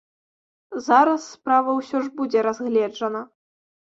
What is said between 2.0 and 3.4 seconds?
ж будзе разгледжана.